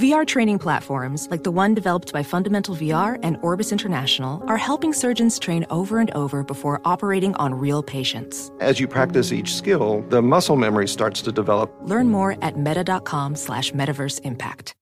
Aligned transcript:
VR 0.00 0.26
training 0.26 0.58
platforms, 0.58 1.28
like 1.30 1.42
the 1.42 1.50
one 1.50 1.74
developed 1.74 2.10
by 2.10 2.22
Fundamental 2.22 2.74
VR 2.74 3.18
and 3.22 3.36
Orbis 3.42 3.70
International, 3.70 4.42
are 4.46 4.56
helping 4.56 4.94
surgeons 4.94 5.38
train 5.38 5.66
over 5.68 5.98
and 5.98 6.10
over 6.12 6.42
before 6.42 6.80
operating 6.86 7.34
on 7.34 7.54
real 7.54 7.82
patients. 7.82 8.50
As 8.60 8.80
you 8.80 8.88
practice 8.88 9.30
each 9.30 9.54
skill, 9.54 10.02
the 10.08 10.22
muscle 10.22 10.56
memory 10.56 10.88
starts 10.88 11.20
to 11.20 11.32
develop. 11.32 11.70
Learn 11.82 12.08
more 12.08 12.42
at 12.42 12.56
meta.com 12.56 13.36
slash 13.36 13.72
metaverse 13.72 14.22
impact. 14.22 14.74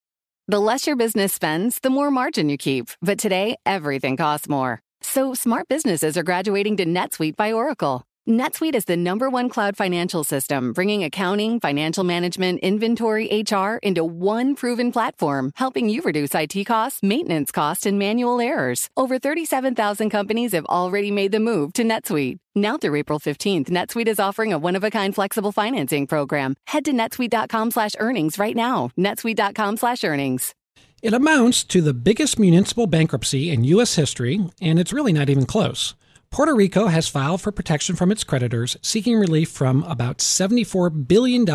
The 0.47 0.61
less 0.61 0.87
your 0.87 0.95
business 0.95 1.33
spends, 1.33 1.81
the 1.81 1.91
more 1.91 2.13
margin 2.13 2.49
you 2.49 2.57
keep. 2.57 2.91
But 3.03 3.19
today, 3.19 3.57
everything 3.67 4.17
costs 4.17 4.49
more. 4.49 4.79
So 5.03 5.35
smart 5.35 5.67
businesses 5.67 6.17
are 6.17 6.23
graduating 6.23 6.77
to 6.77 6.87
NetSuite 6.87 7.35
by 7.35 7.53
Oracle. 7.53 8.05
NetSuite 8.29 8.75
is 8.75 8.85
the 8.85 8.97
number 8.97 9.31
one 9.31 9.49
cloud 9.49 9.75
financial 9.75 10.23
system, 10.23 10.75
bringing 10.75 11.03
accounting, 11.03 11.59
financial 11.61 12.05
management, 12.05 12.61
inventory, 12.61 13.43
HR 13.43 13.77
into 13.83 14.05
one 14.05 14.55
proven 14.55 14.93
platform, 14.93 15.51
helping 15.57 15.89
you 15.89 16.03
reduce 16.03 16.35
IT 16.35 16.67
costs, 16.67 17.03
maintenance 17.03 17.51
costs, 17.51 17.87
and 17.87 17.99
manual 17.99 18.39
errors. 18.39 18.91
Over 18.99 19.19
37,000 19.19 20.11
companies 20.11 20.53
have 20.53 20.67
already 20.67 21.11
made 21.11 21.33
the 21.33 21.41
move 21.41 21.73
to 21.73 21.85
NetSuite. 21.85 22.37
Now 22.55 22.77
through 22.77 22.97
April 22.97 23.19
15th, 23.19 23.71
NetSuite 23.71 24.09
is 24.09 24.21
offering 24.21 24.53
a 24.53 24.59
one-of-a-kind 24.59 25.15
flexible 25.15 25.53
financing 25.53 26.07
program. 26.07 26.55
Head 26.67 26.85
to 26.85 26.93
netsuite.com 26.93 27.71
slash 27.71 27.93
earnings 27.99 28.39
right 28.39 28.55
now. 28.55 28.91
netsuite.com 28.99 29.79
slash 29.79 30.05
earnings. 30.05 30.55
It 31.01 31.15
amounts 31.15 31.65
to 31.65 31.81
the 31.81 31.95
biggest 31.95 32.39
municipal 32.39 32.87
bankruptcy 32.87 33.51
in 33.51 33.65
U.S. 33.65 33.95
history, 33.95 34.45
and 34.61 34.79
it's 34.79 34.93
really 34.93 35.15
not 35.15 35.31
even 35.31 35.47
close. 35.47 35.95
Puerto 36.31 36.55
Rico 36.55 36.87
has 36.87 37.09
filed 37.09 37.41
for 37.41 37.51
protection 37.51 37.97
from 37.97 38.13
its 38.13 38.25
creditors, 38.25 38.77
seeking 38.83 39.19
relief 39.19 39.51
from 39.51 39.83
about 39.85 40.19
$74 40.19 41.09
billion 41.09 41.47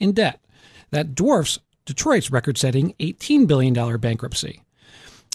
in 0.00 0.12
debt. 0.12 0.40
That 0.90 1.14
dwarfs 1.14 1.58
Detroit's 1.84 2.30
record 2.30 2.58
setting 2.58 2.94
$18 2.98 3.46
billion 3.46 3.98
bankruptcy. 3.98 4.62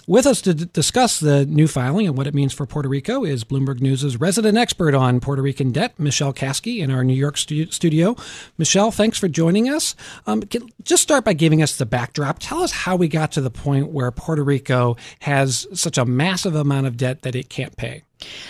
With 0.07 0.25
us 0.25 0.41
to 0.43 0.53
d- 0.53 0.69
discuss 0.71 1.19
the 1.19 1.45
new 1.45 1.67
filing 1.67 2.07
and 2.07 2.17
what 2.17 2.27
it 2.27 2.33
means 2.33 2.53
for 2.53 2.65
Puerto 2.65 2.87
Rico 2.87 3.25
is 3.25 3.43
Bloomberg 3.43 3.81
News' 3.81 4.15
resident 4.15 4.57
expert 4.57 4.95
on 4.95 5.19
Puerto 5.19 5.41
Rican 5.41 5.71
debt, 5.73 5.99
Michelle 5.99 6.31
Kaske, 6.31 6.79
in 6.79 6.89
our 6.89 7.03
New 7.03 7.13
York 7.13 7.35
stu- 7.35 7.69
studio. 7.71 8.15
Michelle, 8.57 8.89
thanks 8.89 9.17
for 9.19 9.27
joining 9.27 9.67
us. 9.67 9.97
Um, 10.25 10.43
can, 10.43 10.69
just 10.83 11.03
start 11.03 11.25
by 11.25 11.33
giving 11.33 11.61
us 11.61 11.75
the 11.75 11.85
backdrop. 11.85 12.37
Tell 12.39 12.63
us 12.63 12.71
how 12.71 12.95
we 12.95 13.09
got 13.09 13.33
to 13.33 13.41
the 13.41 13.51
point 13.51 13.89
where 13.89 14.09
Puerto 14.11 14.45
Rico 14.45 14.95
has 15.19 15.67
such 15.73 15.97
a 15.97 16.05
massive 16.05 16.55
amount 16.55 16.87
of 16.87 16.95
debt 16.95 17.23
that 17.23 17.35
it 17.35 17.49
can't 17.49 17.75
pay. 17.75 18.03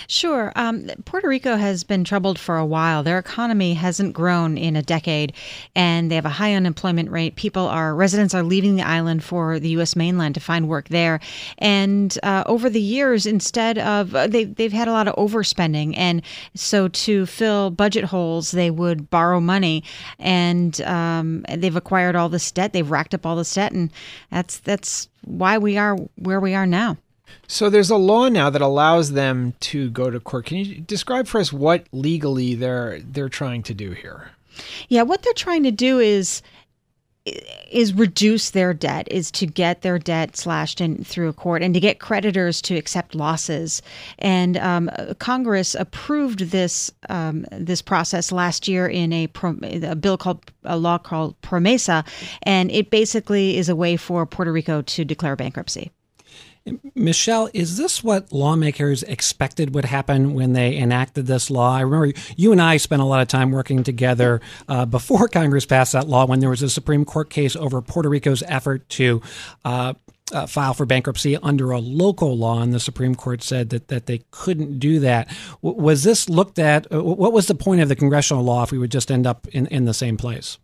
Sure. 0.08 0.54
Um, 0.56 0.90
Puerto 1.04 1.28
Rico 1.28 1.58
has 1.58 1.84
been 1.84 2.04
troubled 2.04 2.40
for 2.40 2.58
a 2.58 2.66
while. 2.66 3.04
Their 3.04 3.20
economy 3.20 3.74
hasn't 3.74 4.14
grown 4.14 4.58
in 4.58 4.76
a 4.78 4.82
decade, 4.82 5.34
and 5.76 6.10
they 6.10 6.16
have 6.16 6.26
a 6.26 6.30
high 6.30 6.54
unemployment 6.54 7.12
rate. 7.12 7.36
People 7.36 7.68
are 7.68 7.94
residents 7.94 8.34
are 8.34 8.44
leaving 8.44 8.76
the 8.76 8.88
island 8.88 9.24
for 9.24 9.60
the 9.60 9.70
U.S. 9.70 9.96
mainland 9.96 10.36
to 10.36 10.42
find 10.42 10.70
work 10.70 10.88
there, 10.88 11.20
and 11.58 12.18
uh, 12.24 12.44
over 12.46 12.70
the 12.70 12.82
years, 12.82 13.26
instead 13.26 13.78
of 13.78 14.16
uh, 14.16 14.28
they 14.28 14.46
they've 14.46 14.72
had 14.72 14.88
a 14.88 14.94
lot 14.94 15.08
of 15.08 15.16
overspending, 15.16 15.94
and 15.98 16.22
so 16.56 16.88
to 16.88 17.26
fill 17.26 17.70
budget 17.70 18.06
holes, 18.06 18.52
they 18.52 18.72
would 18.72 19.10
borrow 19.10 19.42
money, 19.42 19.84
and 20.18 20.80
um, 20.82 21.46
they've 21.54 21.76
acquired 21.76 22.16
all 22.16 22.30
this 22.30 22.52
debt. 22.52 22.72
They've 22.72 22.90
racked 22.90 23.14
up 23.14 23.26
all 23.26 23.36
this 23.36 23.54
debt, 23.54 23.74
and 23.74 23.92
that's 24.32 24.60
that's 24.60 25.10
why 25.26 25.58
we 25.58 25.78
are 25.78 25.98
where 26.16 26.40
we 26.40 26.54
are 26.54 26.66
now. 26.66 26.98
So 27.48 27.70
there's 27.70 27.90
a 27.90 27.98
law 27.98 28.28
now 28.28 28.50
that 28.50 28.62
allows 28.62 29.14
them 29.14 29.54
to 29.62 29.90
go 29.90 30.10
to 30.10 30.20
court. 30.20 30.46
Can 30.46 30.58
you 30.58 30.82
describe 30.82 31.28
for 31.28 31.40
us 31.40 31.54
what 31.54 31.86
legally 31.92 32.56
they're 32.56 33.00
they're 33.00 33.30
trying 33.30 33.64
to 33.64 33.74
do 33.74 33.92
here? 33.92 34.32
Yeah, 34.90 35.04
what 35.04 35.22
they're 35.22 35.34
trying 35.34 35.64
to 35.64 35.72
do 35.72 36.00
is 36.00 36.42
is 37.70 37.94
reduce 37.94 38.52
their 38.52 38.74
debt 38.74 39.08
is 39.12 39.30
to 39.32 39.46
get 39.46 39.82
their 39.82 40.00
debt 40.00 40.38
slashed 40.38 40.80
in 40.80 41.04
through 41.04 41.28
a 41.28 41.34
court 41.34 41.62
and 41.62 41.74
to 41.74 41.80
get 41.80 42.00
creditors 42.00 42.62
to 42.62 42.76
accept 42.76 43.14
losses 43.14 43.82
and 44.20 44.56
um, 44.58 44.90
congress 45.20 45.76
approved 45.76 46.52
this 46.52 46.90
um, 47.10 47.46
this 47.52 47.82
process 47.82 48.32
last 48.32 48.68
year 48.68 48.88
in 48.88 49.12
a, 49.12 49.28
pro- 49.28 49.58
a 49.62 49.96
bill 49.96 50.18
called 50.18 50.52
a 50.64 50.78
law 50.78 50.98
called 50.98 51.40
promesa 51.42 52.06
and 52.44 52.72
it 52.72 52.90
basically 52.90 53.58
is 53.58 53.68
a 53.68 53.76
way 53.76 53.98
for 53.98 54.26
puerto 54.26 54.52
rico 54.52 54.82
to 54.82 55.04
declare 55.04 55.36
bankruptcy 55.36 55.92
Michelle, 56.96 57.50
is 57.54 57.78
this 57.78 58.04
what 58.04 58.32
lawmakers 58.32 59.04
expected 59.04 59.74
would 59.74 59.86
happen 59.86 60.34
when 60.34 60.54
they 60.54 60.78
enacted 60.78 61.28
this 61.28 61.50
law? 61.50 61.76
I 61.76 61.82
remember 61.82 62.20
you 62.36 62.52
and 62.52 62.62
I 62.62 62.78
spent 62.78 63.02
a 63.02 63.06
lot 63.06 63.22
of 63.22 63.28
time 63.28 63.52
working 63.52 63.84
together 63.84 64.42
uh, 64.68 64.86
before 64.86 65.28
Congress 65.32 65.66
passed 65.66 65.94
that 65.94 66.08
law 66.08 66.26
when 66.26 66.40
there 66.40 66.50
was 66.50 66.62
a 66.62 66.70
Supreme 66.70 67.06
Court 67.06 67.30
case 67.30 67.56
over 67.56 67.82
Puerto 67.82 68.10
Rico's 68.10 68.44
effort 68.48 68.88
to. 68.90 69.22
Uh, 69.64 69.94
uh, 70.34 70.46
file 70.46 70.74
for 70.74 70.86
bankruptcy 70.86 71.38
under 71.38 71.72
a 71.72 71.80
local 71.80 72.38
law, 72.38 72.62
and 72.62 72.74
the 72.74 72.82
Supreme 72.82 73.16
Court 73.16 73.42
said 73.42 73.70
that, 73.70 73.88
that 73.88 74.08
they 74.08 74.24
couldn't 74.32 74.78
do 74.78 75.00
that. 75.00 75.30
W- 75.64 75.82
was 75.82 76.04
this 76.04 76.28
looked 76.28 76.60
at? 76.60 76.92
Uh, 76.92 77.02
what 77.02 77.32
was 77.32 77.48
the 77.48 77.56
point 77.56 77.80
of 77.80 77.88
the 77.88 77.96
congressional 77.96 78.44
law 78.44 78.64
if 78.64 78.72
we 78.74 78.78
would 78.78 78.92
just 78.92 79.10
end 79.10 79.26
up 79.26 79.48
in, 79.54 79.68
in 79.68 79.86
the 79.86 79.94
same 79.94 80.18
place? 80.18 80.58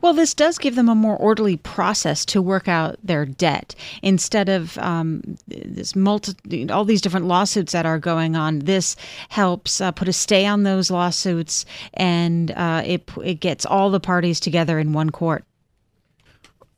Well, 0.00 0.14
this 0.14 0.34
does 0.34 0.58
give 0.58 0.74
them 0.74 0.88
a 0.88 0.94
more 0.94 1.16
orderly 1.16 1.56
process 1.56 2.24
to 2.26 2.42
work 2.42 2.68
out 2.68 2.96
their 3.02 3.24
debt 3.24 3.74
instead 4.02 4.48
of 4.48 4.78
um, 4.78 5.36
this 5.48 5.96
multi, 5.96 6.68
all 6.70 6.84
these 6.84 7.00
different 7.00 7.26
lawsuits 7.26 7.72
that 7.72 7.86
are 7.86 7.98
going 7.98 8.36
on. 8.36 8.60
This 8.60 8.96
helps 9.28 9.80
uh, 9.80 9.92
put 9.92 10.08
a 10.08 10.12
stay 10.12 10.46
on 10.46 10.62
those 10.62 10.90
lawsuits, 10.90 11.66
and 11.94 12.50
uh, 12.52 12.82
it 12.84 13.08
it 13.22 13.40
gets 13.40 13.66
all 13.66 13.90
the 13.90 14.00
parties 14.00 14.40
together 14.40 14.78
in 14.78 14.92
one 14.92 15.10
court. 15.10 15.44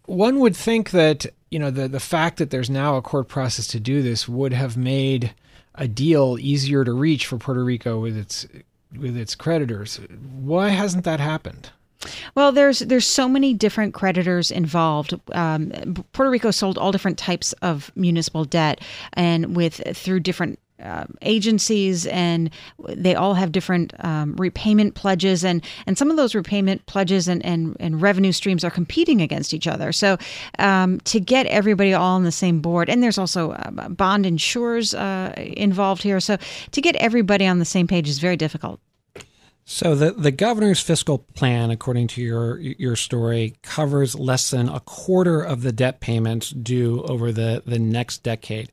One 0.06 0.38
would 0.38 0.56
think 0.56 0.91
that 0.91 1.26
you 1.50 1.58
know 1.58 1.70
the 1.70 1.88
the 1.88 2.00
fact 2.00 2.38
that 2.38 2.50
there's 2.50 2.70
now 2.70 2.97
a 2.97 3.03
court 3.03 3.28
process 3.28 3.66
to 3.69 3.81
do 3.81 4.03
this 4.03 4.28
would 4.28 4.53
have 4.53 4.76
made 4.76 5.34
a 5.75 5.88
deal 5.88 6.38
easier 6.41 6.84
to 6.84 6.93
reach 6.93 7.26
for 7.26 7.38
Puerto 7.38 7.64
Rico 7.64 8.00
with 8.00 8.16
its 8.16 8.47
with 8.97 9.16
its 9.16 9.34
creditors. 9.34 10.00
Why 10.41 10.70
hasn't 10.70 11.04
that 11.04 11.20
happened? 11.20 11.70
Well, 12.34 12.53
there's 12.53 12.81
there's 12.81 13.06
so 13.06 13.28
many 13.28 13.55
different 13.55 13.94
creditors 13.94 14.50
involved. 14.50 15.15
Um, 15.33 15.72
Puerto 16.12 16.31
Rico 16.31 16.50
sold 16.50 16.78
all 16.78 16.93
different 16.93 17.19
types 17.19 17.53
of 17.55 17.91
municipal 17.94 18.44
debt, 18.44 18.81
and 19.12 19.56
with 19.56 19.83
through 19.97 20.21
different 20.21 20.59
uh, 20.83 21.05
agencies 21.22 22.06
and 22.06 22.50
they 22.89 23.15
all 23.15 23.34
have 23.34 23.53
different 23.53 23.93
um, 24.05 24.37
repayment 24.37 24.94
pledges 24.94 25.44
and 25.44 25.65
and 25.87 25.97
some 25.97 26.11
of 26.11 26.17
those 26.17 26.34
repayment 26.34 26.84
pledges 26.87 27.28
and, 27.28 27.44
and, 27.44 27.77
and 27.81 28.03
revenue 28.03 28.33
streams 28.33 28.62
are 28.65 28.71
competing 28.71 29.23
against 29.23 29.55
each 29.55 29.67
other. 29.67 29.93
So 29.93 30.19
um, 30.59 31.00
to 31.00 31.21
get 31.21 31.47
everybody 31.47 31.94
all 31.94 32.17
on 32.17 32.25
the 32.25 32.33
same 32.33 32.61
board 32.61 32.91
and 32.91 33.03
there's 33.03 33.19
also 33.19 33.53
uh, 33.53 33.88
bond 33.88 34.27
insurers 34.27 34.94
uh, 34.94 35.33
involved 35.37 36.03
here. 36.03 36.21
So 36.21 36.37
to 36.73 36.81
get 36.81 36.94
everybody 36.97 37.47
on 37.47 37.59
the 37.59 37.65
same 37.65 37.87
page 37.87 38.09
is 38.09 38.19
very 38.19 38.37
difficult 38.37 38.81
so 39.69 39.97
the 39.97 40.12
the 40.12 40.31
governor's 40.31 40.81
fiscal 40.81 41.19
plan, 41.19 41.72
according 41.72 42.06
to 42.09 42.22
your 42.22 42.60
your 42.60 42.94
story, 42.94 43.56
covers 43.62 44.15
less 44.15 44.50
than 44.53 44.69
a 44.69 44.78
quarter 44.78 45.43
of 45.43 45.62
the 45.62 45.72
debt 45.72 45.99
payments 45.99 46.50
due 46.50 47.03
over 47.03 47.32
the, 47.32 47.65
the 47.66 47.81
next 47.81 48.22
decade. 48.22 48.71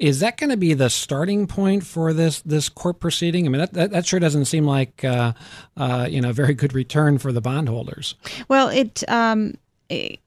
Is 0.00 0.18
that 0.18 0.36
going 0.36 0.50
to 0.50 0.56
be 0.56 0.74
the 0.74 0.90
starting 0.90 1.46
point 1.46 1.86
for 1.86 2.12
this 2.12 2.42
this 2.42 2.68
court 2.68 2.98
proceeding? 2.98 3.46
I 3.46 3.48
mean, 3.48 3.60
that 3.60 3.74
that, 3.74 3.90
that 3.92 4.06
sure 4.06 4.18
doesn't 4.18 4.46
seem 4.46 4.64
like 4.64 5.04
uh, 5.04 5.34
uh, 5.76 6.08
you 6.10 6.20
know 6.20 6.30
a 6.30 6.34
very 6.34 6.54
good 6.54 6.72
return 6.72 7.18
for 7.18 7.30
the 7.30 7.40
bondholders. 7.40 8.16
Well, 8.48 8.70
it 8.70 9.08
um, 9.08 9.54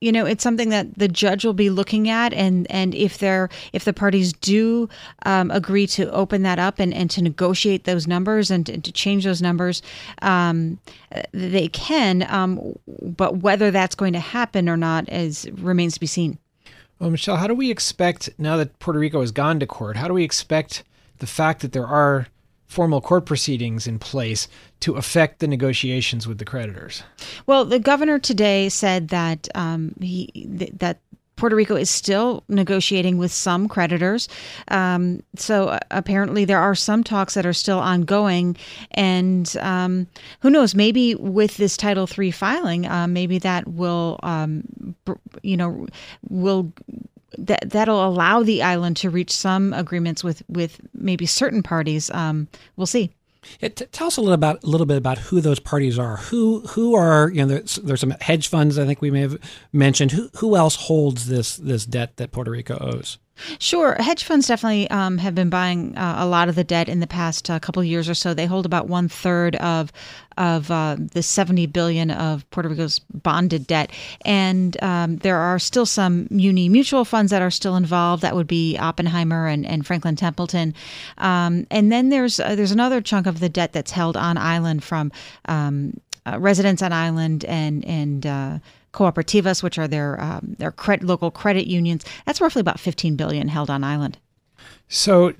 you 0.02 0.12
know 0.12 0.26
it's 0.26 0.44
something 0.44 0.70
that 0.70 0.98
the 0.98 1.08
judge 1.08 1.46
will 1.46 1.54
be 1.54 1.70
looking 1.70 2.10
at 2.10 2.34
and 2.34 2.70
and 2.70 2.94
if 2.96 3.18
they're 3.18 3.50
if 3.74 3.86
the 3.86 3.94
parties 3.94 4.34
do 4.34 4.88
um, 5.26 5.52
agree 5.52 5.88
to 5.88 6.12
open 6.12 6.44
that 6.44 6.60
up 6.60 6.80
and, 6.80 6.94
and 6.94 7.10
to 7.10 7.22
negotiate 7.22 7.84
those 7.86 8.08
numbers 8.08 8.52
and 8.52 8.66
to, 8.66 8.74
and 8.74 8.84
to 8.84 8.92
change 8.92 9.24
those 9.24 9.42
numbers 9.42 9.82
um, 10.22 10.80
they 11.32 11.68
can 11.70 12.26
um, 12.30 12.78
but 13.02 13.38
whether 13.38 13.72
that's 13.72 13.96
going 13.96 14.14
to 14.14 14.20
happen 14.20 14.70
or 14.70 14.78
not 14.78 15.08
is 15.10 15.50
remains 15.54 15.94
to 15.96 16.00
be 16.00 16.08
seen. 16.08 16.38
Well 17.00 17.10
michelle 17.10 17.38
how 17.38 17.48
do 17.48 17.56
we 17.56 17.72
expect 17.72 18.30
now 18.38 18.58
that 18.58 18.78
puerto 18.80 19.00
rico 19.00 19.22
has 19.22 19.32
gone 19.32 19.60
to 19.60 19.68
court 19.68 19.98
how 19.98 20.08
do 20.08 20.14
we 20.14 20.24
expect 20.24 20.84
the 21.20 21.28
fact 21.28 21.62
that 21.62 21.72
there 21.72 21.88
are 21.88 22.28
formal 22.68 23.02
court 23.02 23.26
proceedings 23.26 23.88
in 23.88 23.98
place 23.98 24.48
to 24.82 24.96
affect 24.96 25.40
the 25.40 25.48
negotiations 25.48 26.28
with 26.28 26.38
the 26.38 26.46
creditors? 26.46 27.04
Well, 27.46 27.66
the 27.66 27.80
governor 27.80 28.20
today 28.20 28.70
said 28.70 29.10
that 29.10 29.48
um, 29.56 29.94
he 30.00 30.28
th- 30.58 30.74
that 30.76 31.00
Puerto 31.38 31.56
Rico 31.56 31.76
is 31.76 31.90
still 31.90 32.44
negotiating 32.50 33.18
with 33.18 33.32
some 33.32 33.68
creditors. 33.68 34.28
Um, 34.70 35.22
so 35.36 35.70
uh, 35.70 35.80
apparently, 35.92 36.46
there 36.46 36.60
are 36.60 36.76
some 36.76 37.04
talks 37.04 37.36
that 37.36 37.46
are 37.46 37.54
still 37.54 37.80
ongoing. 37.80 38.58
And 38.92 39.56
um, 39.62 40.08
who 40.42 40.50
knows, 40.50 40.76
maybe 40.76 41.16
with 41.16 41.58
this 41.58 41.78
Title 41.78 42.10
III 42.18 42.32
filing, 42.32 42.88
uh, 42.88 43.08
maybe 43.08 43.38
that 43.40 43.68
will, 43.68 44.20
um, 44.24 44.96
you 45.44 45.56
know, 45.56 45.88
will 46.28 46.74
that 47.38 47.70
that'll 47.70 48.06
allow 48.06 48.44
the 48.44 48.64
island 48.64 48.98
to 48.98 49.10
reach 49.10 49.32
some 49.32 49.74
agreements 49.74 50.24
with 50.24 50.44
with 50.48 50.80
maybe 50.94 51.26
certain 51.26 51.64
parties. 51.64 52.10
Um, 52.12 52.48
we'll 52.76 52.88
see. 52.88 53.12
It, 53.62 53.88
tell 53.92 54.08
us 54.08 54.18
a 54.18 54.22
little 54.22 54.34
about 54.34 54.64
a 54.64 54.68
little 54.68 54.86
bit 54.86 54.98
about 54.98 55.18
who 55.18 55.42
those 55.42 55.60
parties 55.60 55.98
are. 55.98 56.18
Who 56.18 56.62
who 56.62 56.96
are 56.96 57.30
you 57.30 57.42
know 57.42 57.48
there's, 57.48 57.76
there's 57.76 58.02
some 58.02 58.14
hedge 58.22 58.48
funds 58.48 58.78
I 58.78 58.86
think 58.86 59.02
we 59.02 59.12
may 59.12 59.22
have 59.22 59.38
mentioned. 59.72 60.12
Who 60.12 60.30
who 60.38 60.56
else 60.56 60.76
holds 60.76 61.28
this 61.28 61.58
this 61.58 61.86
debt 61.86 62.18
that 62.18 62.32
Puerto 62.32 62.52
Rico 62.52 62.78
owes? 62.80 63.18
Sure, 63.60 63.96
hedge 64.00 64.24
funds 64.24 64.48
definitely 64.48 64.90
um, 64.90 65.18
have 65.18 65.36
been 65.36 65.50
buying 65.50 65.98
uh, 65.98 66.16
a 66.20 66.26
lot 66.26 66.50
of 66.50 66.56
the 66.56 66.64
debt 66.64 66.90
in 66.90 67.00
the 67.00 67.08
past 67.08 67.50
uh, 67.50 67.60
couple 67.60 67.84
years 67.84 68.10
or 68.10 68.14
so. 68.14 68.34
They 68.34 68.46
hold 68.46 68.66
about 68.66 68.88
one 68.88 69.08
third 69.08 69.56
of 69.58 69.92
of 70.38 70.70
uh, 70.70 70.96
the 71.00 71.24
70 71.24 71.66
billion 71.68 72.12
of 72.12 72.48
Puerto 72.52 72.70
Rico's 72.70 73.00
bonded 73.00 73.66
debt, 73.66 73.92
and 74.24 74.82
um, 74.84 75.18
there 75.18 75.38
are 75.38 75.58
still 75.58 75.86
some 75.86 76.28
muni 76.30 76.70
mutual 76.70 77.06
funds 77.06 77.32
that 77.32 77.42
are 77.42 77.52
still 77.52 77.76
involved. 77.76 78.22
That 78.22 78.36
would 78.36 78.48
be 78.48 78.78
Oppenheimer 78.78 79.48
and, 79.48 79.66
and 79.66 79.86
Franklin 79.86 80.16
Templeton, 80.16 80.74
um, 81.18 81.66
and 81.72 81.92
then 81.92 82.10
there's 82.10 82.40
uh, 82.40 82.56
there's 82.56 82.72
another 82.72 83.02
chunk 83.02 83.28
of 83.28 83.40
the 83.40 83.50
debt 83.50 83.74
that's 83.74 83.92
held 83.92 84.18
on 84.18 84.38
island 84.38 84.84
from 84.84 85.12
um, 85.46 86.00
uh, 86.26 86.38
residents 86.40 86.82
on 86.82 86.92
island 86.92 87.46
and 87.46 87.86
and 87.86 88.26
uh, 88.26 88.60
cooperativas, 88.98 89.62
which 89.62 89.78
are 89.78 89.88
their 89.88 90.20
um, 90.20 90.56
their 90.58 90.72
credit, 90.72 91.06
local 91.06 91.30
credit 91.30 91.68
unions. 91.68 92.04
That's 92.26 92.42
roughly 92.42 92.62
about 92.62 92.80
15 92.80 93.16
billion 93.16 93.48
held 93.48 93.70
on 93.70 93.84
island. 93.84 94.18
So, 94.90 95.34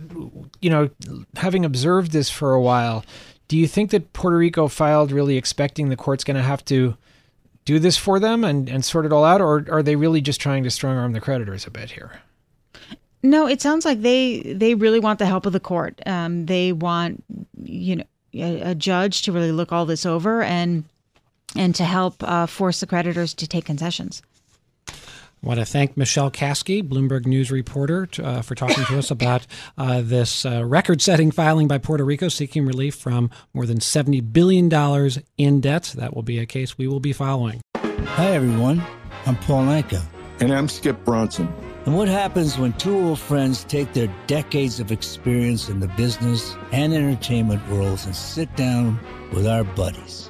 you 0.62 0.70
know, 0.70 0.90
having 1.36 1.66
observed 1.66 2.12
this 2.12 2.30
for 2.30 2.54
a 2.54 2.62
while, 2.62 3.04
do 3.48 3.58
you 3.58 3.68
think 3.68 3.92
that 3.92 4.14
Puerto 4.14 4.38
Rico 4.38 4.68
filed 4.68 5.12
really 5.12 5.38
expecting 5.38 5.90
the 5.90 5.96
court's 5.96 6.24
going 6.24 6.36
to 6.36 6.44
have 6.44 6.64
to 6.66 6.98
do 7.66 7.80
this 7.80 7.98
for 7.98 8.20
them 8.20 8.44
and, 8.44 8.70
and 8.70 8.86
sort 8.86 9.06
it 9.06 9.12
all 9.12 9.26
out, 9.26 9.42
or 9.42 9.66
are 9.70 9.84
they 9.84 9.96
really 9.96 10.22
just 10.22 10.40
trying 10.40 10.64
to 10.64 10.70
strong 10.70 10.96
arm 10.96 11.14
the 11.14 11.20
creditors 11.20 11.66
a 11.66 11.72
bit 11.72 11.92
here? 11.92 12.22
No, 13.24 13.48
it 13.48 13.62
sounds 13.62 13.84
like 13.84 14.02
they 14.02 14.42
they 14.42 14.76
really 14.76 15.00
want 15.00 15.20
the 15.20 15.26
help 15.26 15.46
of 15.46 15.54
the 15.54 15.60
court. 15.60 16.00
Um, 16.06 16.46
they 16.46 16.72
want 16.72 17.24
you 17.64 17.98
know 17.98 18.04
a, 18.34 18.72
a 18.72 18.76
judge 18.76 19.24
to 19.24 19.32
really 19.32 19.52
look 19.52 19.72
all 19.74 19.86
this 19.86 20.06
over 20.06 20.44
and 20.44 20.84
and 21.58 21.76
to 21.76 21.84
help 21.84 22.24
uh, 22.24 22.46
force 22.46 22.80
the 22.80 22.88
creditors 22.88 23.34
to 23.34 23.48
take 23.48 23.66
concessions. 23.66 24.22
I 25.44 25.46
want 25.46 25.60
to 25.60 25.66
thank 25.66 25.96
Michelle 25.96 26.32
Kaske, 26.32 26.82
Bloomberg 26.82 27.28
News 27.28 27.52
reporter, 27.52 28.08
uh, 28.24 28.42
for 28.42 28.56
talking 28.56 28.84
to 28.86 28.98
us 28.98 29.12
about 29.12 29.46
uh, 29.78 30.02
this 30.02 30.46
uh, 30.46 30.66
record 30.66 31.00
setting 31.02 31.30
filing 31.30 31.68
by 31.68 31.78
Puerto 31.78 32.04
Rico 32.04 32.28
seeking 32.28 32.66
relief 32.66 32.96
from 32.96 33.30
more 33.54 33.68
than 33.68 33.78
$70 33.78 34.34
billion 34.34 34.72
in 35.38 35.62
debt. 35.62 35.94
That 35.96 36.16
will 36.16 36.24
be 36.24 36.40
a 36.40 36.48
case 36.48 36.78
we 36.78 36.88
will 36.88 37.00
be 37.00 37.14
following. 37.14 37.62
Hi, 37.76 38.32
everyone. 38.32 38.82
I'm 39.28 39.36
Paul 39.36 39.66
Anka. 39.66 40.04
And 40.40 40.52
I'm 40.52 40.68
Skip 40.68 41.04
Bronson. 41.06 41.54
And 41.86 41.96
what 41.96 42.08
happens 42.08 42.58
when 42.58 42.74
two 42.74 42.98
old 42.98 43.20
friends 43.20 43.64
take 43.64 43.94
their 43.94 44.14
decades 44.26 44.80
of 44.80 44.92
experience 44.92 45.70
in 45.70 45.80
the 45.80 45.88
business 45.90 46.56
and 46.72 46.94
entertainment 46.94 47.66
worlds 47.70 48.06
and 48.06 48.16
sit 48.16 48.54
down 48.56 49.00
with 49.32 49.48
our 49.48 49.64
buddies? 49.64 50.30